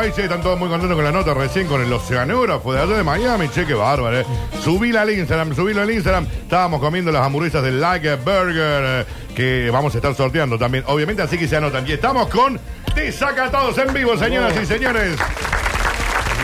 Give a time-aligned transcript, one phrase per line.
[0.00, 0.14] país.
[0.14, 3.02] Che, están todos muy contentos con la nota recién con el oceanógrafo de allá de
[3.04, 3.48] Miami.
[3.48, 4.20] Che, qué bárbaro.
[4.20, 4.24] eh.
[4.62, 6.26] Subíla al Instagram, subilo al Instagram.
[6.42, 11.22] Estábamos comiendo las hamburguesas del Like Burger eh, que vamos a estar sorteando también, obviamente,
[11.22, 11.86] así que se anotan.
[11.86, 12.58] Y estamos con
[12.94, 15.16] Desacatados en vivo, señoras y señores.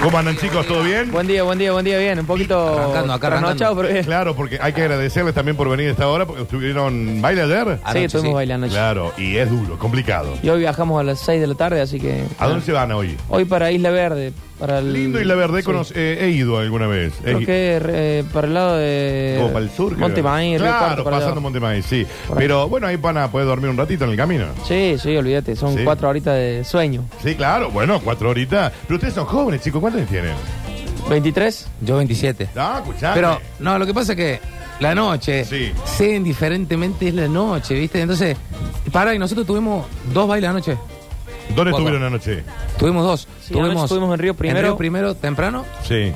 [0.06, 0.64] ¿Cómo andan, chicos?
[0.68, 1.10] ¿Todo bien?
[1.10, 2.20] Buen día, buen día, buen día, bien.
[2.20, 3.82] Un poquito Arrancando, acá trasnochado, arrancando.
[3.82, 4.04] pero bien.
[4.04, 7.64] Claro, porque hay que agradecerles también por venir a esta hora, porque estuvieron baile ayer.
[7.64, 8.34] Sí, Anoche, estuvimos sí.
[8.36, 8.68] bailando.
[8.68, 10.34] Claro, y es duro, complicado.
[10.44, 12.22] Y hoy viajamos a las 6 de la tarde, así que...
[12.38, 13.16] ¿A dónde se van hoy?
[13.28, 14.92] Hoy para Isla Verde, para el...
[14.92, 15.40] Lindo y la Sí.
[15.62, 17.12] conoc- eh, he ido alguna vez.
[17.22, 19.34] Creo He- que eh, para el lado de...
[19.38, 19.88] Como para el sur.
[19.88, 20.00] creo.
[20.00, 21.24] Montemaíz, Río Claro, Cuarto, para allá.
[21.26, 22.06] pasando Montemaíz, sí.
[22.28, 22.44] Por ahí.
[22.44, 24.46] Pero bueno, ahí van a poder dormir un ratito en el camino.
[24.66, 25.84] Sí, sí, olvídate, son Sí.
[25.84, 27.04] cuatro horitas de sueño.
[27.22, 28.72] Sí, claro, bueno, cuatro horitas.
[28.86, 30.34] Pero ustedes son jóvenes, chicos, ¿cuántos años tienen?
[31.08, 31.66] ¿23?
[31.82, 32.48] Yo 27.
[32.56, 33.14] Ah, escuchame.
[33.14, 34.40] Pero, no, lo que pasa es que
[34.80, 35.72] la noche, Sí.
[35.84, 38.00] sé indiferentemente es la noche, ¿viste?
[38.00, 38.36] Entonces,
[38.92, 40.76] para, y nosotros tuvimos dos bailes anoche.
[41.56, 41.82] ¿Dónde Poco.
[41.82, 42.44] estuvieron anoche?
[42.78, 43.28] Tuvimos dos.
[43.42, 44.58] Sí, anoche estuvimos en Río Primero.
[44.60, 45.64] En Río Primero, temprano.
[45.82, 46.12] Sí.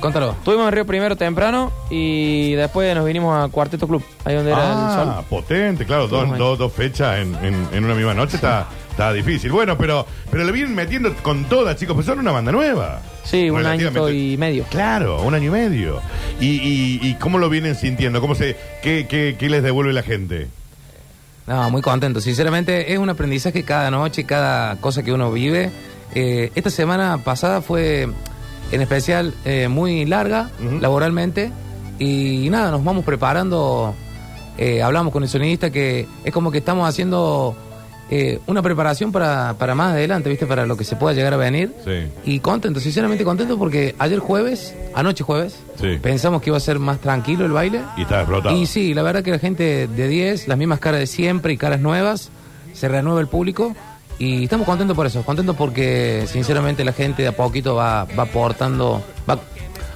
[0.00, 0.32] Contalo.
[0.32, 4.60] Estuvimos en Río primero temprano y después nos vinimos a Cuarteto Club, ahí donde era
[4.62, 5.24] el Ah, sol.
[5.30, 9.50] potente, claro, dos, dos, dos fechas en, en- en una misma noche está, está difícil.
[9.50, 13.00] Bueno, pero, pero le vienen metiendo con todas, chicos, pues son una banda nueva.
[13.22, 14.12] Sí, un Relativamente.
[14.14, 14.64] y medio.
[14.64, 16.02] Claro, un año y medio.
[16.38, 18.20] ¿Y, y, y cómo lo vienen sintiendo?
[18.20, 20.48] ¿Cómo se, qué, qué, qué les devuelve la gente?
[21.46, 22.20] No, muy contento.
[22.20, 25.70] Sinceramente, es un aprendizaje cada noche, cada cosa que uno vive.
[26.14, 28.08] Eh, esta semana pasada fue,
[28.72, 30.50] en especial, eh, muy larga
[30.80, 31.52] laboralmente.
[31.98, 33.94] Y nada, nos vamos preparando.
[34.56, 37.56] Eh, hablamos con el sonidista que es como que estamos haciendo
[38.10, 40.46] eh, una preparación para, para más adelante, ¿viste?
[40.46, 41.72] Para lo que se pueda llegar a venir.
[41.84, 42.06] Sí.
[42.24, 45.98] Y contento, sinceramente contento porque ayer jueves, anoche jueves, Sí.
[46.00, 47.80] pensamos que iba a ser más tranquilo el baile.
[47.96, 48.54] Y está explotado.
[48.56, 51.56] Y sí, la verdad que la gente de 10, las mismas caras de siempre y
[51.56, 52.30] caras nuevas,
[52.72, 53.74] se renueva el público
[54.18, 58.24] y estamos contentos por eso, contentos porque sinceramente la gente de a poquito va, va
[58.24, 59.38] aportando, va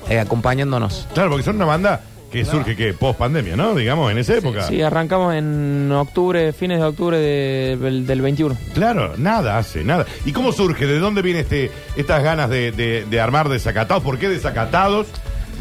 [0.09, 1.07] eh, acompañándonos.
[1.15, 3.75] Claro, porque son una banda que surge que post pandemia, ¿no?
[3.75, 4.63] Digamos, en esa época.
[4.63, 8.57] Sí, arrancamos en octubre, fines de octubre de- del, del 21.
[8.75, 10.05] Claro, nada hace, nada.
[10.27, 10.87] ¿Y cómo surge?
[10.87, 14.03] ¿De dónde vienen este, estas ganas de, de- de armar desacatados?
[14.05, 15.07] ¿Por qué desacatados?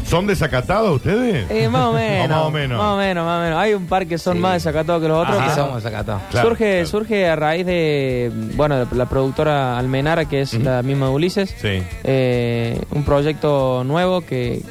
[0.05, 1.50] ¿Son desacatados ustedes?
[1.50, 2.29] Eh, más o menos.
[2.29, 2.78] más o menos.
[2.78, 3.59] Más o menos, más o menos.
[3.59, 4.39] Hay un par que son Sí.
[4.39, 5.38] más desacatados que los otros.
[5.38, 5.45] Ajá.
[5.47, 6.22] Sí, pero somos acatados.
[6.31, 6.85] Claro, surge, claro.
[6.88, 11.55] surge a raíz de, bueno, la productora Almenara, que es la misma de Ulises.
[11.61, 11.81] Sí.
[12.03, 14.61] Eh, un proyecto nuevo que,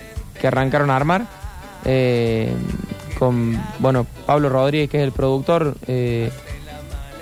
[0.40, 1.26] que arrancaron a armar.
[1.86, 2.52] Eh,
[3.18, 6.30] con, bueno, Pablo Rodríguez, que es el productor, eh,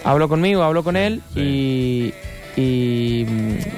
[0.03, 2.13] habló conmigo, habló con él y,
[2.57, 3.25] y,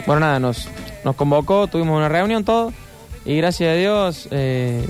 [0.06, 0.68] bueno, nada, nos,
[1.04, 2.72] nos convocó, tuvimos una reunión, todo,
[3.24, 4.86] y gracias a Dios eh,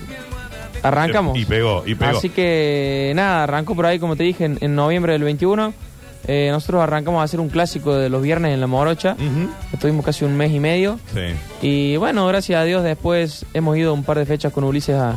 [0.83, 1.39] arrancamos.
[1.39, 2.17] Y pegó, y pegó.
[2.17, 5.73] Así que nada, arrancó por ahí, como te dije, en, en noviembre del 21.
[6.29, 9.17] Eh, nosotros arrancamos a hacer un clásico de los viernes en La Morocha.
[9.73, 10.99] Estuvimos casi un mes y medio.
[11.15, 11.21] Sí.
[11.63, 15.15] Y bueno, gracias a Dios después hemos ido un par de fechas con Ulises a,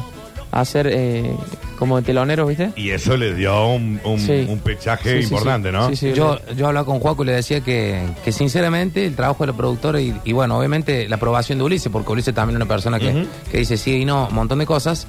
[0.51, 1.31] a hacer eh,
[1.77, 2.71] como teloneros, ¿viste?
[2.75, 4.45] Y eso le dio un, un- Sí.
[4.49, 5.73] un pechaje Sí, sí, importante, sí.
[5.75, 5.89] ¿no?
[5.89, 6.13] Sí, sí.
[6.13, 9.57] Yo, yo hablaba con Juaco y le decía que, que sinceramente el trabajo de la
[9.57, 12.99] productora y, y bueno, obviamente la aprobación de Ulises, porque Ulises también es una persona
[12.99, 15.07] que, que dice sí y no, un montón de cosas.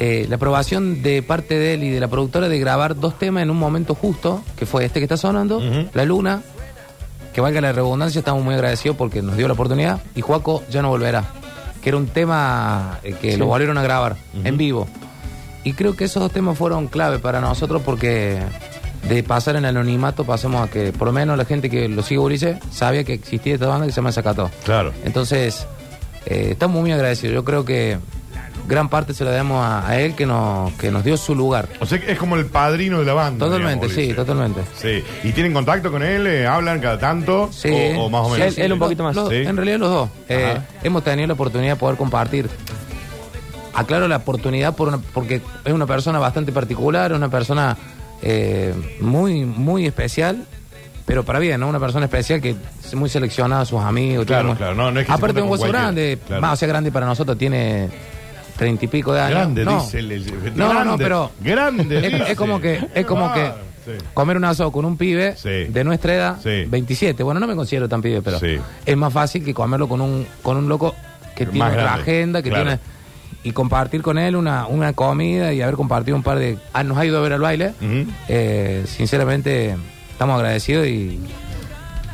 [0.00, 3.44] eh, la aprobación de parte de él y de la productora de grabar dos temas
[3.44, 5.88] en un momento justo, que fue este que está sonando, Ujú.
[5.94, 6.42] La Luna,
[7.32, 10.82] que valga la redundancia, estamos muy agradecidos porque nos dio la oportunidad, y Juaco ya
[10.82, 11.24] no volverá,
[11.84, 13.36] que era un tema eh, que Sí.
[13.36, 14.88] lo volvieron a grabar en vivo.
[15.64, 18.40] Y creo que esos dos temas fueron clave para nosotros porque
[19.08, 22.02] de pasar en el anonimato pasamos a que por lo menos la gente que lo
[22.02, 24.50] sigue Ulises sabía que existía esta banda que se llama Zacató.
[24.64, 24.92] Claro.
[25.04, 25.66] Entonces,
[26.26, 27.34] eh, estamos muy agradecidos.
[27.34, 27.98] Yo creo que
[28.66, 31.68] gran parte se la damos a, a él que nos, que nos dio su lugar.
[31.80, 33.44] O sea que es como el padrino de la banda.
[33.46, 34.60] Totalmente, digamos, sí, totalmente.
[34.76, 35.02] Sí.
[35.28, 36.26] ¿Y tienen contacto con él?
[36.26, 37.50] Eh, ¿Hablan cada tanto?
[37.52, 37.70] Sí.
[37.96, 38.58] O, o más o Sí, menos?
[38.58, 39.14] él- él un poquito más.
[39.16, 39.36] Los- Sí.
[39.36, 40.08] En realidad los dos.
[40.28, 42.48] Eh, hemos tenido la oportunidad de poder compartir.
[43.74, 47.76] Aclaro la oportunidad por una- porque es una persona bastante particular, una persona
[48.22, 50.44] eh, muy, muy especial,
[51.04, 51.68] pero para bien, ¿no?
[51.68, 54.24] Una persona especial que es muy seleccionada a sus amigos.
[54.26, 56.40] Claro, claro, no, no es que Aparte un hueso grande, claro.
[56.40, 57.88] más o sea grande para nosotros, tiene
[58.56, 59.30] treinta y pico de años.
[59.38, 59.80] Grande, No.
[59.82, 62.32] dice el, el- No, no, grande, no, pero Grande, es, dice.
[62.32, 63.50] es como que es como que
[63.84, 63.92] sí.
[64.14, 65.48] comer un asado con un pibe Sí.
[65.68, 66.64] de nuestra edad, Sí.
[66.68, 67.22] 27.
[67.22, 68.38] Bueno, no me considero tan pibe, pero
[68.86, 70.94] es más fácil que comerlo con un con un loco
[71.34, 72.64] que tiene otra agenda, que claro.
[72.64, 72.80] tiene
[73.42, 76.96] y compartir con él una, una comida y haber compartido un par de ah, nos
[76.96, 77.74] ha ido a ver al baile.
[78.28, 79.76] Eh, sinceramente
[80.12, 81.20] estamos agradecidos y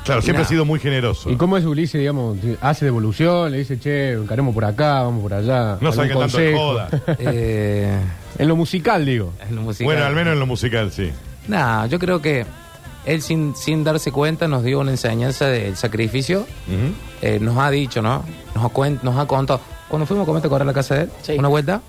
[0.04, 1.30] Claro, siempre ha sido muy generoso.
[1.30, 2.38] ¿Y cómo es Ulises, digamos?
[2.60, 3.50] ¿Hace devolución?
[3.52, 5.76] ¿Le dice, che, encaremos por acá, vamos por allá?
[5.80, 6.88] No ¿Algún saquen tanto de joda.
[7.18, 7.98] eh,
[8.38, 9.32] En lo musical, digo.
[9.48, 9.84] en lo musical.
[9.84, 11.10] Bueno, al menos en lo musical, sí.
[11.48, 12.46] Nah, yo creo que
[13.04, 16.46] él sin, sin darse cuenta nos dio una enseñanza del sacrificio.
[17.22, 18.24] Eh, nos ha dicho, ¿no?
[18.54, 19.60] Nos ha, cuen- nos ha contado.
[19.88, 21.10] Cuando fuimos a comer, ¿te acuerdas la casa de él?
[21.22, 21.32] Sí.
[21.38, 21.82] Una vuelta.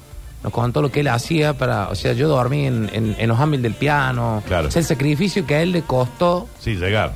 [0.43, 1.89] Nos contó lo que él hacía para.
[1.89, 4.41] O sea, yo dormí en, en, en los ámbiles del piano.
[4.47, 4.69] Claro.
[4.69, 6.47] O sea, el sacrificio que a él le costó.
[6.59, 7.13] Sí, llegar.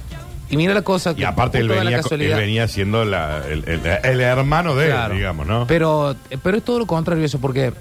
[0.50, 1.12] Y mira la cosa.
[1.12, 4.22] Y que aparte él la venía, co- él casualidad- venía siendo la- el, el- el
[4.22, 5.14] hermano de Claro.
[5.14, 5.66] él, digamos, ¿no?
[5.68, 7.74] Pero, pero es todo lo contrario eso, porque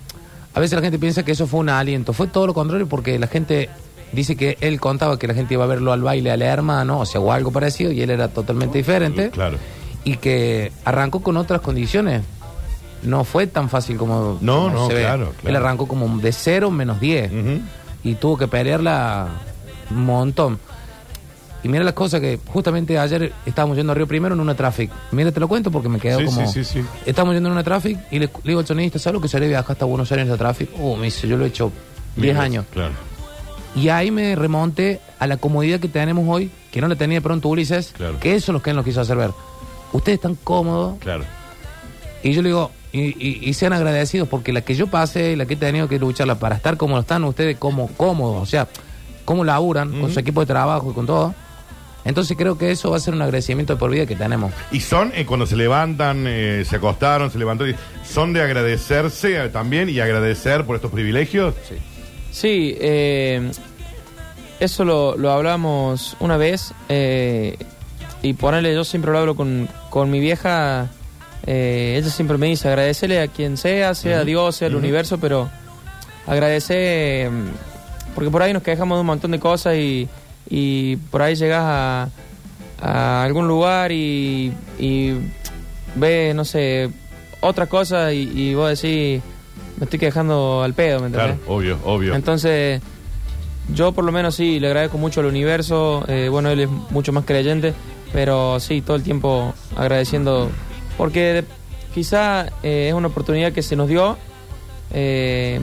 [0.55, 2.13] a veces la gente piensa que eso fue un aliento.
[2.13, 3.69] Fue todo lo contrario porque la gente
[4.13, 7.07] dice que él contaba que la gente iba a verlo al baile al hermano, o
[7.07, 9.31] sea, o algo parecido, y él era totalmente diferente.
[9.31, 9.59] Claro.
[10.05, 12.23] Y que arrancó con otras condiciones.
[13.03, 15.33] No fue tan fácil como, No, como no, claro, claro.
[15.45, 17.61] Él arrancó como de cero menos 10 Ujú.
[18.03, 19.29] y tuvo que pelearla
[19.91, 20.59] un montón.
[21.65, 24.91] Y mira las cosas que justamente ayer estábamos yendo a Río Primero en una traffic.
[25.13, 26.47] Mira, te lo cuento porque me quedo Sí, como...
[26.47, 26.87] sí, sí, sí.
[27.07, 29.49] Estábamos yendo en una traffic y le, le digo al sonidista, ¿sabes lo que sería
[29.49, 30.69] viajar hasta Buenos Aires en la traffic?
[30.79, 31.73] Uh, me dice, yo lo he hecho
[32.17, 32.67] 10 Mira, años.
[32.73, 32.93] Claro.
[33.75, 37.23] Y ahí me remonté a la comodidad que tenemos hoy, que no la tenía de
[37.23, 38.21] pronto Ulises, Claro.
[38.21, 39.31] que eso es lo que él nos quiso hacer ver.
[39.93, 41.25] Ustedes están cómodos Claro.
[42.23, 45.37] y yo le digo, y, y- y sean agradecidos porque la que yo pasé y
[45.37, 48.69] la que he tenido que lucharla para estar como están ustedes, como cómodos, o sea,
[49.25, 51.35] cómo laburan con su equipo de trabajo y con todo.
[52.05, 54.53] Entonces creo que eso va a ser un agradecimiento de por vida que tenemos.
[54.71, 57.65] Y son, eh, cuando se levantan, eh, se acostaron, se levantó,
[58.07, 61.55] son de agradecerse eh, también y agradecer por estos privilegios.
[61.67, 61.77] Sí.
[62.31, 63.51] Sí, eh,
[64.61, 66.75] eso lo, lo hablamos una vez
[68.23, 70.91] y ponerle, yo siempre lo hablo con, con mi vieja,
[71.47, 74.83] ella siempre me dice agradecerle a quien sea, sea Dios, sea el ujú.
[74.83, 75.49] universo, pero
[76.27, 77.31] agradecer,
[78.17, 80.09] porque por ahí nos quejamos de un montón de cosas y,
[80.49, 82.09] y por ahí llegas a,
[82.83, 85.15] a algún lugar y, y
[85.95, 86.91] ves, no sé,
[87.41, 89.23] otra cosa y, y vos decís,
[89.79, 91.37] me estoy quejando al pedo, ¿me entendés?
[91.39, 92.15] Claro, obvio, obvio.
[92.15, 92.81] Entonces,
[93.73, 96.05] yo por lo menos sí, le agradezco mucho al universo.
[96.09, 97.73] eh, bueno, él es mucho más creyente,
[98.13, 100.51] pero sí, todo el tiempo agradeciendo.
[100.99, 101.45] Porque de-
[101.95, 104.17] quizá eh, es una oportunidad que se nos dio,
[104.93, 105.61] eh,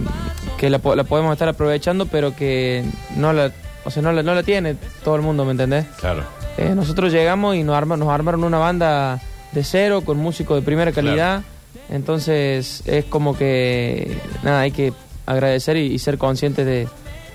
[0.58, 2.84] que la, la podemos estar aprovechando, pero que
[3.16, 3.52] no la,
[3.84, 5.86] o sea, no la, no la tiene todo el mundo, ¿me entendés?
[6.00, 6.24] Claro.
[6.58, 9.20] Eh, nosotros llegamos y nos, arma- nos armaron una banda
[9.52, 11.44] de cero con músicos de primera calidad.
[11.90, 14.94] Entonces es como que, nada, hay que
[15.26, 16.88] agradecer y, y ser conscientes de,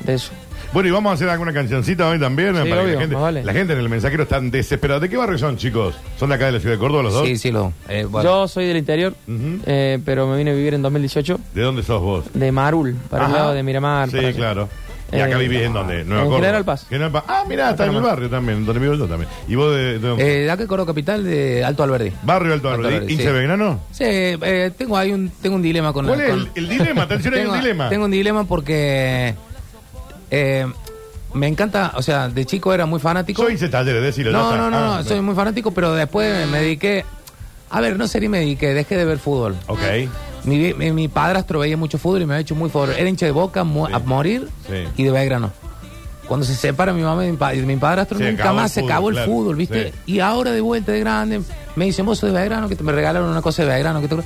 [0.05, 0.33] de eso.
[0.73, 2.55] Bueno, y vamos a hacer alguna cancioncita hoy también.
[2.63, 3.45] Sí, para que la, gente, más vale.
[3.45, 5.01] la gente en el mensajero está desesperada.
[5.01, 5.95] ¿De qué barrio son, chicos?
[6.19, 7.27] ¿Son de acá de la ciudad de Córdoba los dos?
[7.27, 7.73] Sí, sí, lo.
[7.89, 8.29] eh, bueno.
[8.29, 9.61] Yo soy del interior, Ujú.
[9.67, 12.25] eh, pero me vine a vivir en 2018 ¿De dónde sos vos?
[12.35, 13.41] de Marul, para el Ajá.
[13.41, 14.09] lado de Miramar.
[14.11, 14.37] Sí, para allá.
[14.37, 14.69] claro.
[15.13, 16.05] ¿Y acá Eh, vivís en dónde?
[16.05, 16.41] Nueva en Córdoba.
[16.47, 16.87] General Paz.
[16.89, 17.25] General Paz.
[17.29, 19.31] Ah, mira, está en el barrio también, donde vivo yo también.
[19.47, 20.45] ¿Y vos de, de dónde?
[20.45, 22.13] Eh, acá Coro Capital de Alto Alberdi.
[22.25, 22.95] barrio Alto Alberdi.
[22.97, 23.31] Alberdi, ¿Hincha sí.
[23.31, 23.81] Belgrano?
[23.93, 27.03] Sí, eh, tengo ahí un, tengo un dilema con ¿Cuál es con- el, el dilema?
[27.07, 27.89] Atención, hay un dilema.
[27.89, 29.35] tengo un dilema porque
[30.31, 30.67] eh,
[31.35, 33.43] me encanta, o sea, de chico era muy fanático.
[33.43, 34.33] Soy hincha talleres, decilo.
[34.33, 37.05] no, no, no, Ah, no, soy muy fanático, pero después me dediqué.
[37.71, 39.57] A ver, no sería me dediqué, dejé de ver fútbol.
[39.67, 39.81] Ok.
[40.47, 42.91] Mi, mi, mi padrastro veía mucho fútbol y me había hecho muy favor.
[42.97, 44.85] Era hincha de boca mu- a morir Sí.
[44.97, 45.51] y de Belgrano.
[46.29, 48.73] Cuando se separa mi mamá y mi, pa- y mi padrastro, Se nunca acabó más
[48.73, 49.31] se fútbol, acabó el claro.
[49.33, 49.93] fútbol, ¿viste?
[50.07, 51.41] Y ahora de vuelta de grande,
[51.77, 54.01] me dicen, vos sos de Belgrano, que te- me regalaron una cosa de Belgrano.
[54.01, 54.17] Que te...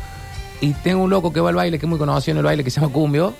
[0.62, 2.64] Y tengo un loco que va al baile, que es muy conocido en el baile,
[2.64, 3.34] que se llama Cumbio.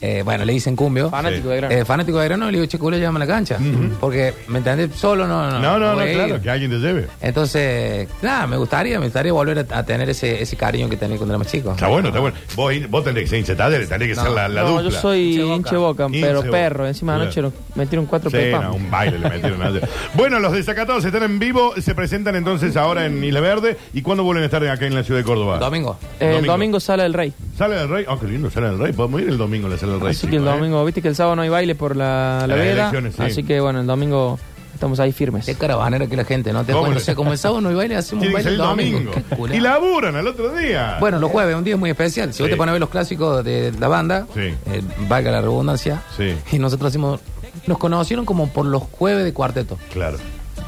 [0.00, 1.08] Eh, bueno, le dicen Cumbio.
[1.10, 1.48] Fanático Sí.
[1.48, 1.72] de Gran.
[1.72, 3.56] Eh, fanático de Belgrano, le digo, che, culo, llévame a la cancha.
[4.00, 4.90] Porque, ¿me entendés?
[4.94, 5.50] Solo no.
[5.50, 6.14] No, No, no, no, voy a ir.
[6.16, 7.06] claro, que alguien te lleve.
[7.20, 11.16] Entonces, nada, me gustaría, me gustaría volver a, a tener ese, ese cariño que tenía
[11.16, 11.72] cuando era más chico.
[11.72, 12.36] Está bueno, está bueno.
[12.56, 14.22] Vos, vos tenés que ser hincha de talleres, tenés que No.
[14.22, 14.82] ser la, la no, dupla.
[14.84, 15.54] yo soy Hinche Boca.
[15.56, 16.50] hinche boca, Hinche pero Boca.
[16.50, 16.86] perro.
[16.86, 17.22] Encima Claro.
[17.24, 18.62] anoche nos metieron cuatro Sí, pepas.
[18.64, 19.88] no, un baile le metieron ayer.
[20.14, 23.76] Bueno, los desacatados están en vivo, se presentan entonces ahora en Isla Verde.
[23.94, 25.58] ¿Y cuándo vuelven a estar acá en la ciudad de Córdoba?
[25.58, 25.96] Domingo.
[26.20, 26.52] Eh, el domingo.
[26.52, 27.32] domingo sale el rey.
[27.56, 28.04] Sale del Rey.
[28.08, 28.92] Oh, qué lindo, sale del Rey.
[28.92, 29.78] Podemos ir el domingo a la
[30.08, 30.50] Así que el ¿eh?
[30.50, 32.72] domingo, viste que el sábado no hay baile por la, la Las veda.
[32.72, 33.22] elecciones, sí.
[33.22, 34.38] Así que bueno, el domingo
[34.74, 35.46] estamos ahí firmes.
[35.46, 36.60] Qué caravanera que la gente, ¿no?
[36.60, 38.30] Te das ¿Cómo cuenta, le- o sea, como el sábado no hay baile, hacemos un
[38.32, 38.98] Tiene que baile el domingo.
[38.98, 39.12] domingo.
[39.30, 39.56] Qué culé.
[39.56, 40.96] Y laburan al otro día.
[41.00, 42.32] Bueno, los jueves, un día muy especial.
[42.34, 42.52] Si vos Sí.
[42.52, 44.40] te pones a ver los clásicos de la banda, Sí.
[44.40, 46.34] eh, valga la redundancia, Sí.
[46.52, 47.20] y nosotros hacemos.
[47.66, 49.78] Nos conocieron como por los jueves de cuarteto.
[49.92, 50.18] Claro.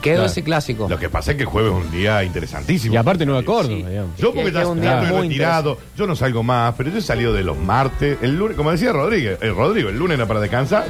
[0.03, 0.31] Quedó Claro.
[0.31, 0.87] ese clásico.
[0.89, 2.95] Lo que pasa es que el jueves es un día interesantísimo.
[2.95, 3.83] Y aparte Nueva Córdoba, Sí.
[3.85, 4.17] digamos.
[4.17, 6.99] Yo porque ya es un día estoy muy retirado, yo no salgo más, pero yo
[6.99, 10.27] he salido de los martes, el lunes, como decía Rodríguez, el Rodrigo, el lunes era
[10.27, 10.87] para descansar,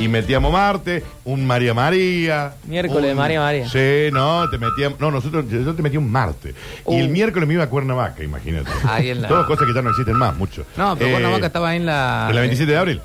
[0.00, 2.54] y metíamos martes, un María María.
[2.64, 3.68] Miércoles, un- María María.
[3.68, 6.54] Sí, no, te metíamos, no, nosotros, yo yo te metía un martes.
[6.88, 7.10] Y el Uh.
[7.12, 8.70] miércoles me iba a Cuernavaca, imagínate.
[8.88, 10.64] Ahí en la- Todas cosas que ya no existen más, mucho.
[10.76, 12.26] No, pero Eh, Cuernavaca estaba en la.
[12.28, 13.00] ¿En la 27 de abril?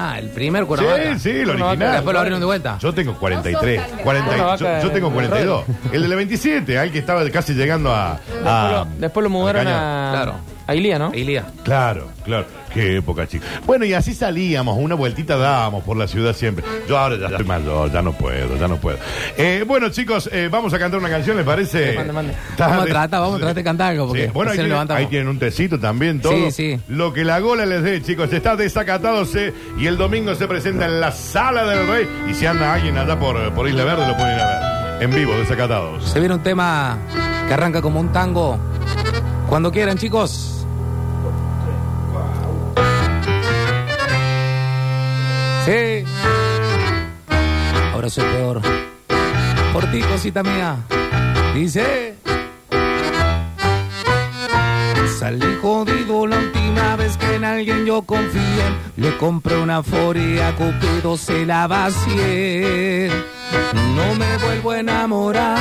[0.00, 1.14] Ah, el primer Cuernavaca.
[1.14, 1.78] Sí, sí, el original.
[1.92, 2.78] Después lo abrieron de vuelta.
[2.78, 3.82] Yo tengo 43.
[4.04, 5.64] 40, yo, yo tengo en 42.
[5.92, 8.20] El de la 27, al que estaba casi llegando a.
[8.26, 10.34] Después, a- lo, después lo mudaron a, Claro.
[10.68, 11.12] a Ilía, ¿no?
[11.12, 11.46] Ilía.
[11.64, 12.46] Claro, claro.
[12.78, 13.48] Qué época, chicos.
[13.66, 16.64] Bueno, y así salíamos, una vueltita dábamos por la ciudad siempre.
[16.88, 18.98] Yo ahora ya estoy mayor, ya no puedo, ya no puedo.
[19.36, 21.94] Eh, bueno, chicos, eh, vamos a cantar una canción, ¿les parece?
[21.96, 22.34] Mande, mande.
[22.56, 25.00] Vamos a tratar, vamos a tratar de cantar algo, porque Sí, Bueno, ahí tienen, levantamos.
[25.00, 26.32] ahí tienen un tecito también, todo.
[26.32, 26.80] Sí, sí.
[26.86, 28.32] Lo que la gola les dé, chicos.
[28.32, 32.08] Está desacatados eh, y el domingo se presenta en la Sala del Rey.
[32.30, 35.02] Y si anda alguien allá por, por Isla Verde, lo pueden ir a ver.
[35.02, 36.04] En vivo, desacatados.
[36.10, 36.96] Se viene un tema
[37.48, 38.56] que arranca como un tango.
[39.48, 40.57] Cuando quieran, chicos.
[47.92, 48.62] Ahora soy peor.
[49.72, 50.76] Por ti, cosita mía.
[51.54, 52.14] Dice.
[55.18, 58.64] Salí jodido la última vez que en alguien yo confié.
[58.96, 63.10] Le compré una foria, Cupido se la vacié.
[63.94, 65.58] No me vuelvo a enamorar.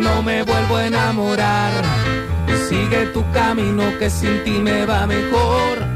[0.00, 1.72] No me vuelvo a enamorar.
[2.66, 5.95] Sigue tu camino que sin ti me va mejor.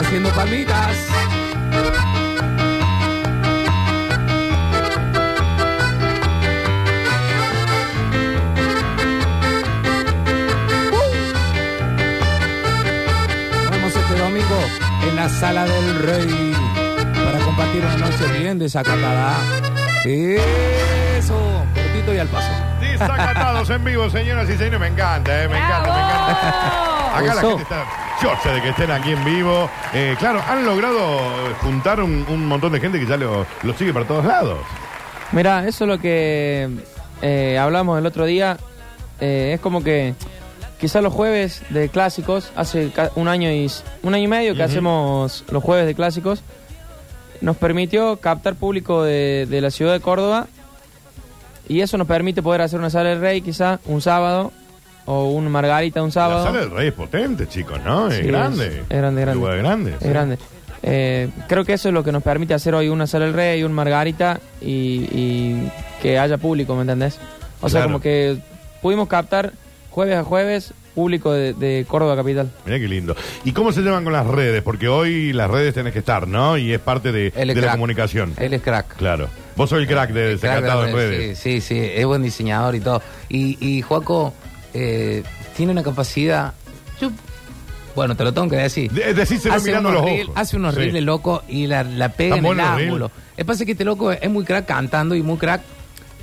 [0.00, 0.96] haciendo palmitas.
[13.62, 14.46] Nos vemos este domingo
[15.02, 16.54] en la sala del rey
[17.24, 19.36] para compartir una noche bien desacatada.
[20.04, 21.38] Eso,
[21.74, 22.50] cortito y al paso.
[22.80, 24.80] Desacatados en vivo, señoras y señores.
[24.80, 27.18] Me encanta, eh, me encanta, me encanta.
[27.18, 29.70] Acá la gente está de que estén aquí en vivo.
[29.94, 33.94] Eh, claro, han logrado juntar un, un montón de gente que ya lo, lo sigue
[33.94, 34.58] para todos lados.
[35.32, 36.68] Mira, eso es lo que
[37.22, 38.58] eh, hablamos el otro día.
[39.20, 40.14] Eh, es como que
[40.78, 43.70] quizás los jueves de clásicos, hace un año y
[44.02, 46.42] un año y medio que hacemos los jueves de clásicos,
[47.40, 50.46] nos permitió captar público de, de la ciudad de Córdoba
[51.68, 54.52] y eso nos permite poder hacer una sala del rey quizás un sábado
[55.06, 56.44] o un margarita un La sábado.
[56.44, 58.08] sala del rey es potente, chicos, ¿no?
[58.08, 58.66] Es Sí, grande.
[58.66, 59.34] es- es grande, grande.
[59.40, 59.90] Lugar grande.
[59.92, 60.08] Es sí.
[60.08, 60.38] grande.
[60.82, 63.62] Eh, creo que eso es lo que nos permite hacer hoy una sala del rey,
[63.64, 67.18] un margarita y, y que haya público, ¿me entendés?
[67.60, 67.86] O sea, Claro.
[67.88, 68.38] como que
[68.80, 69.52] pudimos captar
[69.90, 72.50] jueves a jueves público de, de Córdoba Capital.
[72.64, 73.14] Mirá qué lindo.
[73.44, 74.62] ¿Y cómo se llevan con las redes?
[74.62, 76.56] Porque hoy las redes tenés que estar, ¿no?
[76.56, 77.72] Y es parte de, Él es de la crack.
[77.74, 78.32] comunicación.
[78.38, 78.96] Él es crack.
[78.96, 79.28] Claro.
[79.56, 81.38] Vos sos el crack de El crack Desacatado de en redes.
[81.38, 83.02] Sí, sí, sí, es buen diseñador y todo.
[83.28, 84.32] Y, y Joaco
[84.74, 85.22] eh,
[85.56, 86.54] tiene una capacidad.
[87.00, 87.10] Yo,
[87.94, 88.90] bueno, te lo tengo que decir.
[88.90, 90.34] De- hace mirando los reel- ojos.
[90.36, 90.80] hace unos Sí.
[90.80, 93.10] reels locos y la, la pega en el ángulo.
[93.36, 95.62] El pasa es que este loco es muy crack cantando y muy crack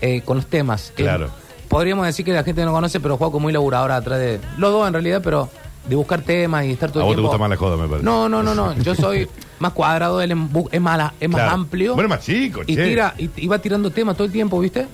[0.01, 0.93] eh, con los temas.
[0.95, 1.25] Claro.
[1.25, 1.29] Eh,
[1.67, 4.39] podríamos decir que la gente no conoce, pero Joaco muy laburador atrás de.
[4.57, 5.49] Los dos en realidad, pero
[5.89, 7.29] de buscar temas y estar todo A el vos te tiempo.
[7.29, 8.05] gusta más la joda, me parece.
[8.05, 8.73] No, no, no, no.
[8.83, 9.27] Yo soy
[9.59, 10.37] más cuadrado, él es,
[10.71, 11.51] es más, es más Claro.
[11.55, 11.93] amplio.
[11.95, 12.83] Bueno, más chico, Y che.
[12.87, 14.85] tira, y, y va tirando temas todo el tiempo, ¿viste?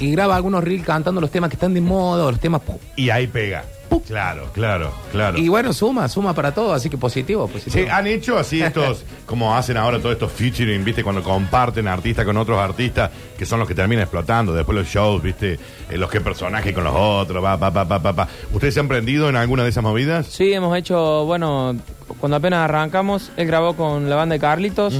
[0.00, 2.60] Y graba algunos reels cantando los temas que están de moda, los temas.
[2.62, 3.64] pu- Y ahí pega.
[4.06, 5.38] Claro, claro, claro.
[5.38, 7.84] Y bueno, suma, suma para todo, así que positivo, positivo.
[7.84, 12.24] Sí, han hecho así estos, como hacen ahora todos estos featuring, viste, cuando comparten artistas
[12.24, 15.54] con otros artistas, que son los que terminan explotando, después los shows, viste,
[15.90, 18.28] eh, los que personajes con los otros, va, va, va, va, va, va.
[18.52, 20.26] ¿Ustedes se han prendido en alguna de esas movidas?
[20.26, 21.74] Sí, hemos hecho, bueno,
[22.20, 24.94] cuando apenas arrancamos, él grabó con la banda de Carlitos.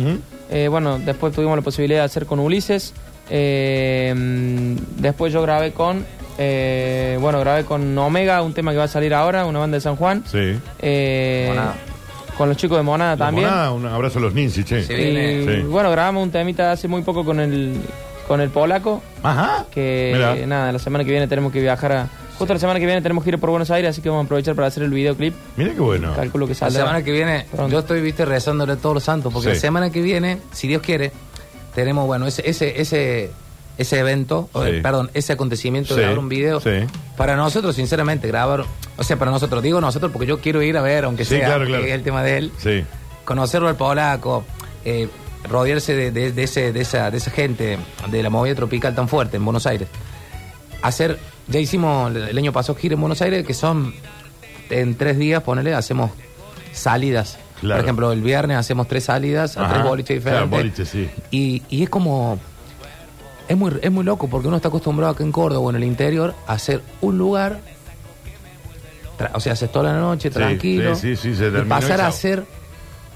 [0.51, 2.95] Eh, bueno, después tuvimos la posibilidad de hacer con Ulises.
[3.31, 6.05] Eh, después yo grabé con,
[6.39, 9.81] eh, bueno, grabé con Omega, un tema que va a salir ahora, una banda de
[9.81, 10.25] San Juan.
[10.27, 10.59] Sí.
[10.81, 11.75] Eh, Monada.
[12.37, 13.49] con los chicos de Monada La también.
[13.49, 14.83] monada, un abrazo a los Ninsi, che.
[14.85, 14.93] Sí.
[14.93, 15.57] Y viene.
[15.57, 15.63] Sí.
[15.63, 17.77] bueno, grabamos un temita hace muy poco con el,
[18.27, 19.03] con el polaco.
[19.23, 19.65] Ajá.
[19.71, 20.35] Que Mirá.
[20.47, 22.09] nada, la semana que viene tenemos que viajar a.
[22.39, 24.27] Justo la semana que viene tenemos que ir por Buenos Aires, así que vamos a
[24.27, 25.35] aprovechar para hacer el videoclip.
[25.57, 26.13] Mira qué bueno.
[26.15, 27.73] Calculo que La semana que viene, Pronto.
[27.73, 29.55] yo estoy, viste, rezándole a todos los santos, porque Sí.
[29.57, 31.11] la semana que viene, si Dios quiere,
[31.79, 33.31] tenemos, bueno, ese, ese, ese,
[33.79, 36.61] ese evento, o, eh, perdón, ese acontecimiento Sí, de grabar un video.
[36.61, 36.71] sí.
[37.17, 38.65] Para nosotros, sinceramente, grabar,
[38.97, 41.67] o sea, para nosotros, digo nosotros porque yo quiero ir a ver, aunque sea, claro,
[41.67, 41.83] claro.
[41.85, 42.53] que es el tema de él,
[43.25, 44.45] conocerlo al polaco,
[44.85, 45.09] eh,
[45.49, 47.79] rodearse de, de- de ese, de, esa, de esa gente,
[48.11, 49.87] de la movida tropical tan fuerte en Buenos Aires.
[50.83, 53.95] Hacer, ya hicimos el año pasado gira en Buenos Aires, que son
[54.71, 56.11] en tres días, ponele, hacemos
[56.73, 57.39] salidas.
[57.61, 57.79] Claro.
[57.81, 59.73] Por ejemplo, el viernes hacemos tres salidas a Ajá.
[59.75, 60.89] tres boliches Claro, diferentes.
[60.89, 61.09] sí.
[61.31, 62.39] Y, y es como.
[63.49, 65.85] Es muy, es muy loco porque uno está acostumbrado acá en Córdoba o en el
[65.85, 67.61] interior a hacer un lugar.
[69.19, 70.95] tra- o sea, haces toda la noche tranquilo.
[70.95, 72.45] sí, sí, sí, se y pasar a hacer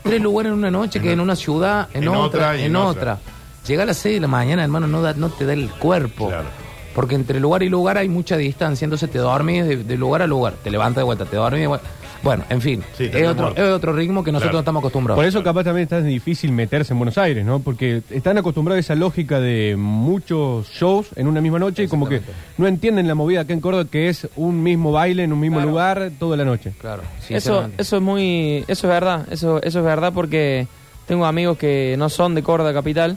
[0.02, 2.76] tres lugares en una noche, que en una ciudad, en, En otra, otra en en
[2.76, 3.18] otra.
[3.66, 6.28] Llega a las 6 de la mañana, hermano, no, da- no te da el cuerpo.
[6.28, 6.48] Claro.
[6.94, 10.26] Porque entre lugar y lugar hay mucha distancia, entonces te dormís de, de lugar a
[10.26, 11.86] lugar, te levantas de vuelta, te dormís de vuelta.
[12.22, 14.56] Bueno, en fin, Sí, es, otro, es otro ritmo que nosotros Claro.
[14.58, 15.18] no estamos acostumbrados.
[15.18, 17.58] Por eso capaz también es tan difícil meterse en Buenos Aires, ¿no?
[17.60, 22.08] Porque están acostumbrados a esa lógica de muchos shows en una misma noche y como
[22.08, 22.20] que
[22.58, 25.56] no entienden la movida acá en Córdoba que es un mismo baile en un mismo
[25.56, 25.70] Claro.
[25.70, 26.72] lugar toda la noche.
[26.80, 30.66] Claro, Eso, eso es muy, eso es verdad, eso, eso es verdad porque
[31.06, 33.16] tengo amigos que no son de Córdoba capital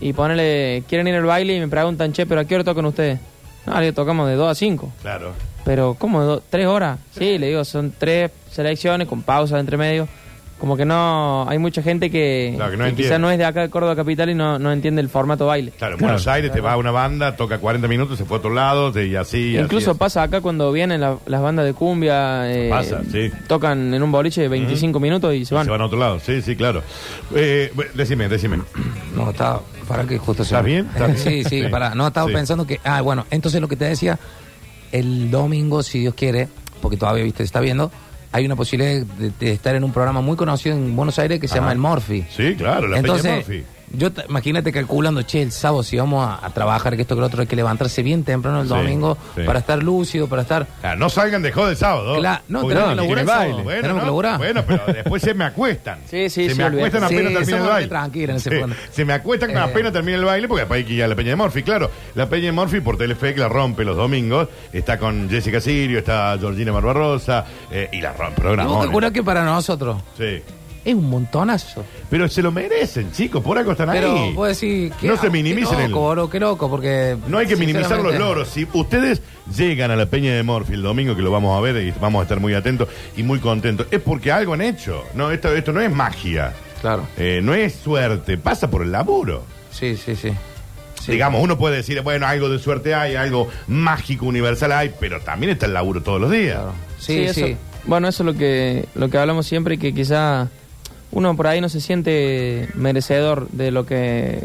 [0.00, 2.84] y ponele, quieren ir al baile y me preguntan, che, pero ¿a qué hora tocan
[2.86, 3.20] ustedes?
[3.66, 4.92] No, le tocamos de 2 a 5.
[5.02, 5.32] Claro.
[5.64, 6.22] Pero, ¿cómo?
[6.22, 6.98] do- ¿Tres horas?
[7.16, 10.08] Sí, le digo, son tres selecciones con pausas entre medio.
[10.58, 13.08] Como que no, hay mucha gente que, Claro, que no que entiende.
[13.08, 15.72] quizás no es de acá de Córdoba capital y no, no entiende el formato baile.
[15.78, 18.52] Claro, en Buenos Aires te va una banda, toca 40 minutos, se fue a otro
[18.52, 19.56] lado, y así.
[19.56, 23.30] Incluso así, pasa acá cuando vienen la- las bandas de cumbia, eh, Pasa, sí.
[23.46, 25.64] tocan en un boliche de 25 minutos y se Y van.
[25.64, 26.82] Se van a otro lado, sí, sí, claro.
[27.34, 28.58] Eh, decime, decime.
[29.16, 29.62] No, estaba.
[29.88, 30.86] Para que justo se ¿Estás bien?
[30.92, 31.42] ¿Estás bien?
[31.42, 31.68] sí, sí, Sí.
[31.70, 31.94] para.
[31.94, 32.34] No, estaba Sí.
[32.34, 32.80] pensando que.
[32.84, 34.18] Ah, bueno, entonces lo que te decía,
[34.92, 36.48] el domingo, si Dios quiere,
[36.82, 37.90] porque todavía, viste, está viendo,
[38.32, 41.48] hay una posibilidad de, de estar en un programa muy conocido en Buenos Aires que
[41.48, 41.60] se Ajá.
[41.62, 42.24] llama El Morphy.
[42.30, 43.64] Sí, claro, la Peña Entonces, Murphy.
[43.92, 47.20] Yo te- imagínate calculando, che, el sábado si vamos a, a trabajar, que esto que
[47.20, 49.42] lo otro, hay que levantarse bien temprano el Sí, domingo sí.
[49.44, 50.66] para estar lúcido, para estar.
[50.96, 52.16] No salgan de joda el sábado.
[52.16, 53.44] Claro, no, tenemos que laburar baile.
[53.50, 54.38] sábado, Bueno, tenemos no, que laburar.
[54.38, 55.98] bueno, pero después se me acuestan.
[56.10, 57.88] Sí, sí, Se sí, me acuestan apenas termina el baile.
[57.88, 58.74] tranquilos en ese.
[58.92, 59.58] Se me acuestan Eh.
[59.58, 61.62] apenas termina el baile porque después hay que ir a la Peña de Morphy.
[61.62, 64.48] Claro, la Peña de Morphy por Telefe que la rompe los domingos.
[64.72, 67.44] Está con Jessica Sirio, está Georgina Barbarosa
[67.92, 68.42] y la rompe.
[68.52, 70.42] Y vos que para nosotros Sí.
[70.84, 71.84] Es un montonazo.
[72.08, 74.32] Pero se lo merecen, chicos, por algo están Pero ahí.
[74.34, 77.16] puedo decir que No se minimicen Qué el- loco, bro, qué loco, porque.
[77.28, 78.48] No hay que minimizar los sinceramente, loros.
[78.48, 79.22] Si ustedes
[79.56, 82.20] llegan a la Peña de Morphy el domingo, que lo vamos a ver y vamos
[82.20, 85.04] a estar muy atentos y muy contentos, es porque algo han hecho.
[85.14, 86.52] No, esto, esto no es magia.
[86.80, 87.06] Claro.
[87.18, 89.44] Eh, no es suerte, pasa por el laburo.
[89.70, 90.30] Sí, sí, sí.
[91.00, 91.12] Sí.
[91.12, 95.52] Digamos, uno puede decir, bueno, algo de suerte hay, algo mágico, universal hay, pero también
[95.52, 96.56] está el laburo todos los días.
[96.56, 96.72] Claro.
[96.98, 97.42] Sí, sí.
[97.42, 100.48] eso- Bueno, eso es lo que, lo que hablamos siempre, que quizá
[101.12, 104.44] uno por ahí no se siente merecedor de lo que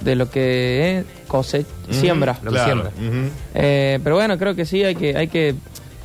[0.00, 2.38] de lo que es cosech, Ujú, siembra.
[2.42, 3.30] Lo que claro, siembra.
[3.54, 5.54] Eh, pero bueno, creo que sí, hay que, hay que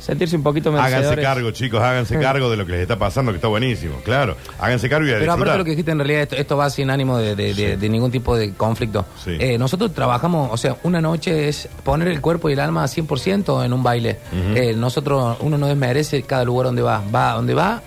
[0.00, 1.06] sentirse un poquito merecedores.
[1.10, 4.36] Háganse cargo, chicos, háganse cargo de lo que les está pasando, que está buenísimo, claro.
[4.58, 6.68] Háganse cargo y a Pero aparte de lo que dijiste, en realidad esto, esto va
[6.70, 9.06] sin ánimo de, de- de- de ningún tipo de conflicto.
[9.24, 9.36] Sí.
[9.38, 13.64] Eh, nosotros trabajamos, o sea, una noche es poner el cuerpo y el alma 100%
[13.64, 14.18] en un baile.
[14.56, 17.00] Eh, nosotros, uno no desmerece cada lugar donde va.
[17.14, 17.80] Va donde va,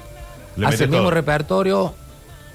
[0.55, 1.11] Le hace el mismo todo.
[1.11, 1.93] repertorio,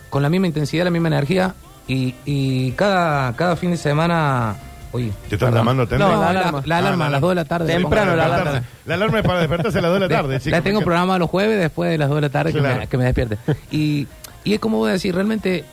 [0.09, 1.55] con la misma intensidad, la misma energía,
[1.87, 4.57] y, y cada, cada fin de semana...
[4.93, 5.55] Uy, ¿Te están perdón.
[5.67, 5.87] llamando?
[5.99, 6.63] No, la la, alarma.
[6.67, 7.73] la alarma Ah, a las 2 de la tarde.
[7.73, 8.63] Temprano la alarma.
[8.87, 10.51] La alarma es para despertarse a las 2 de la tarde, chicos.
[10.53, 12.87] La tengo porque- programada los jueves después de las 2 de la tarde que, me,
[12.89, 13.39] que me despierte.
[13.71, 14.09] Y,
[14.43, 15.65] y es como voy a decir, realmente,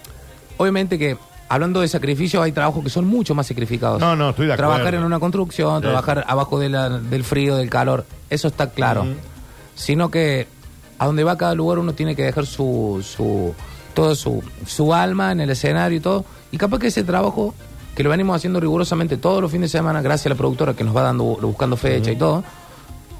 [0.58, 1.18] obviamente que
[1.50, 4.00] hablando de sacrificios hay trabajos que son mucho más sacrificados.
[4.00, 4.72] No, no, estoy de acuerdo.
[4.74, 5.82] Trabajar en una construcción, Sí.
[5.88, 9.08] trabajar abajo de la- del frío, del calor, eso está claro.
[9.74, 10.48] Sino que
[11.00, 13.54] a donde va cada lugar uno tiene que dejar su, su
[13.94, 16.24] todo su, su alma en el escenario y todo.
[16.52, 17.56] Y capaz que ese trabajo,
[17.96, 20.84] que lo venimos haciendo rigurosamente todos los fines de semana, gracias a la productora que
[20.84, 22.44] nos va dando buscando fecha y todo,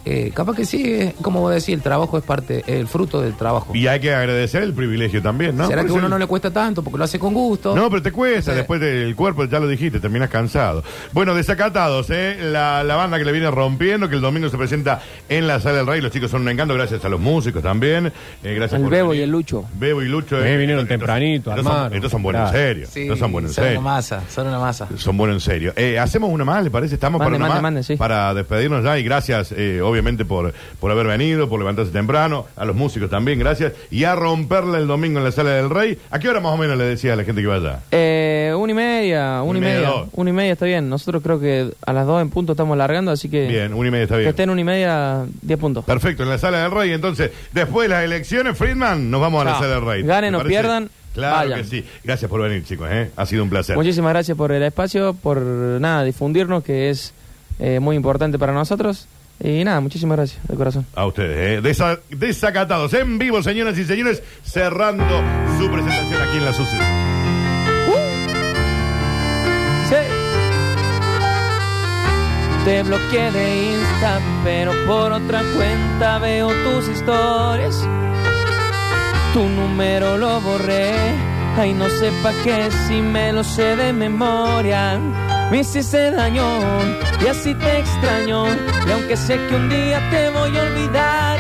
[0.10, 3.36] eh, capaz que sí, es, como vos decís, el trabajo es parte, el fruto del
[3.36, 3.76] trabajo.
[3.76, 5.66] Y hay que agradecer el privilegio también, ¿no?
[5.68, 7.76] ¿Será Por que eso uno el- no le cuesta tanto porque lo hace con gusto?
[7.76, 8.58] No, pero te cuesta, Sí.
[8.58, 10.84] después del cuerpo, ya lo dijiste, terminas cansado.
[11.14, 12.38] Bueno, desacatados, ¿eh?
[12.42, 15.78] La, la banda que le viene rompiendo, que el domingo se presenta en la Sala
[15.80, 18.08] del Rey, los chicos son un encanto, gracias a los músicos también.
[18.44, 19.22] eh, gracias por Bebo venir.
[19.22, 19.66] y el Lucho.
[19.74, 20.38] Bebo y Lucho.
[20.44, 21.94] Eh, vinieron estos- tempranito, estos son, armaron.
[21.96, 22.58] estos son buenos en Claro.
[22.68, 22.88] serio.
[22.92, 23.80] Sí, estos son buenos en son serio.
[23.80, 24.88] una masa, son una masa.
[24.98, 25.74] Son buenos en serio.
[25.76, 26.94] Eh, Hacemos una más, ¿le parece?
[26.96, 27.62] Estamos Mande, para una mande, más.
[27.62, 27.96] mande, sí.
[27.98, 32.46] Para despedirnos ya y gracias, eh, obviamente, por, por haber venido, por levantarse temprano.
[32.56, 33.74] A los músicos también, gracias.
[33.92, 35.98] Y a romperla el domingo en la Sala del Rey.
[36.12, 37.80] ¿A qué hora más o menos le decía a la gente que vaya?
[37.92, 40.10] Eh, una y media, una y media, dos.
[40.14, 40.90] Una y media está bien.
[40.90, 43.92] Nosotros creo que a las dos en punto estamos largando, así que Bien, una y
[43.92, 44.30] media está que bien.
[44.30, 45.86] estén una y media, diez puntos.
[45.86, 46.92] Perfecto, en la sala del rey.
[46.94, 50.04] Entonces, después de las elecciones, Friedman, nos vamos a la sala del rey.
[50.04, 51.62] Ganen ¿Te o pierdan, Claro vayan.
[51.62, 51.86] que sí.
[52.04, 52.88] Gracias por venir, chicos.
[52.92, 53.10] ¿eh?
[53.16, 53.76] Ha sido un placer.
[53.76, 57.14] Muchísimas gracias por el espacio, por nada, difundirnos, que es
[57.60, 59.08] eh, muy importante para nosotros.
[59.44, 60.86] Y nada, muchísimas gracias, de corazón.
[60.96, 61.62] A ustedes, ¿eh?
[61.62, 65.06] Desa- desacatados en vivo, señoras y señores, cerrando
[65.60, 66.84] su presentación aquí en la Suceso.
[69.90, 69.96] Sí.
[72.66, 77.88] Te bloqueé de Insta, pero por otra cuenta veo tus historias.
[79.34, 80.94] Tu número lo borré,
[81.58, 85.00] ay no sé pa' qué si me lo sé de memoria.
[85.50, 86.46] Me hiciste daño
[87.24, 88.48] y así te extraño.
[88.86, 91.40] Y aunque sé que un día te voy a olvidar,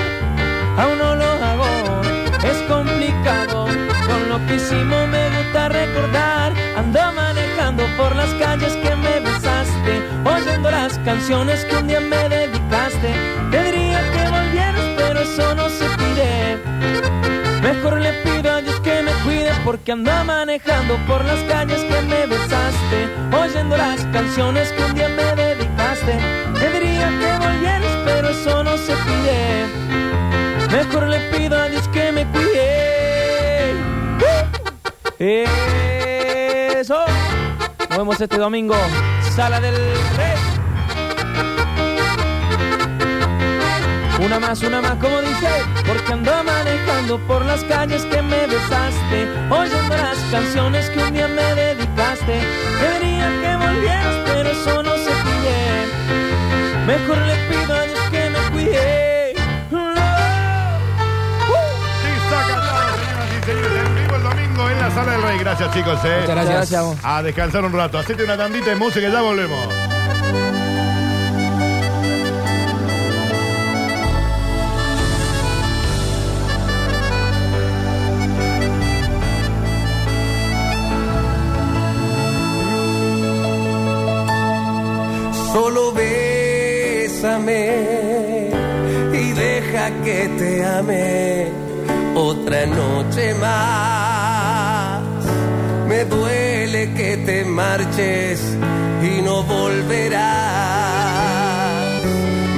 [0.78, 2.02] aún no lo hago.
[2.43, 6.54] Es complicado, no lo que hicimos me gusta recordar.
[6.78, 12.30] Ando manejando por las calles que me besaste, oyendo las canciones que un día me
[12.30, 13.13] dedicaste.
[13.52, 16.58] Te diría que volvieras, pero eso no se pide.
[17.62, 18.27] Mejor le
[19.67, 25.10] porque ando manejando por las calles que me besaste, oyendo las canciones que un día
[25.10, 26.17] me dedicaste.
[26.58, 29.65] Te diría que volvieras, pero eso no se pide.
[30.71, 33.75] Mejor le pido a Dios que me cuide.
[36.80, 37.03] Eso.
[37.89, 38.77] Nos vemos este domingo.
[39.36, 39.75] Sala del
[40.15, 40.38] Rey.
[44.28, 45.48] Una más, una más, como dice,
[45.88, 51.30] porque ando manejando por las calles que me besaste, oyendo las canciones que un día
[51.30, 52.42] me dedicaste.
[52.82, 55.88] Debería que volvieras, pero eso no se pide.
[56.86, 59.32] Mejor le pido a Dios que me cuide.
[63.48, 65.38] En vivo el domingo en la Sala del Rey.
[65.40, 66.00] Gracias, chicos.
[66.04, 66.18] eh.
[66.22, 66.72] Muchas gracias.
[66.72, 67.06] Gracias.
[67.06, 67.98] A descansar un rato.
[67.98, 69.68] Hacete una tandita de música y ya volvemos.
[90.38, 91.48] Te ame
[92.16, 95.02] otra noche más.
[95.88, 98.42] Me duele que te marches
[99.02, 100.18] y no volverás.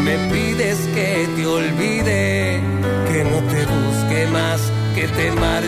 [0.03, 2.59] Me pides que te olvide,
[3.11, 4.61] que no te busque más,
[4.95, 5.58] que te marcharás.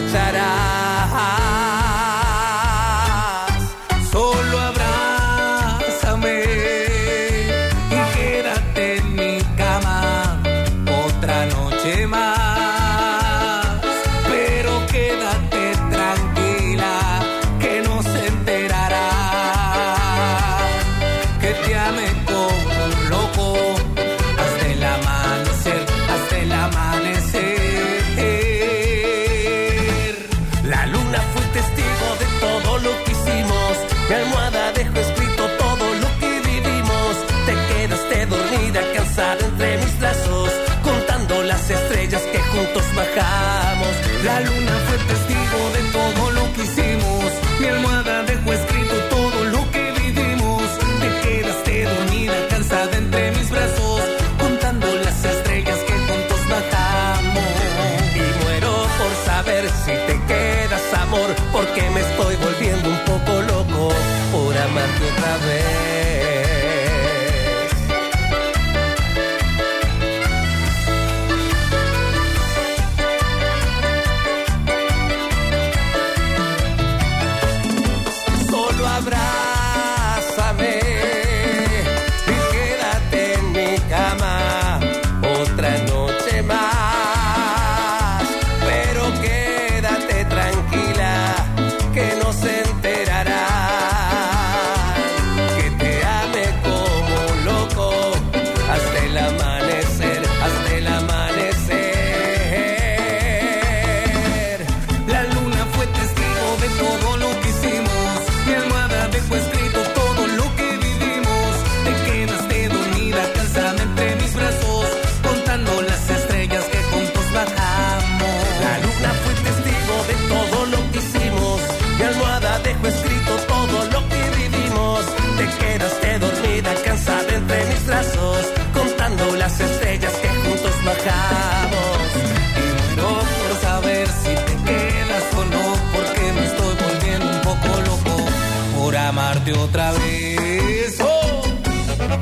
[139.11, 140.97] Amarte otra vez.
[141.01, 141.43] ¡Oh!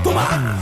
[0.04, 0.58] ¡Toma!